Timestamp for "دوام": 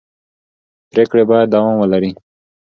1.53-1.75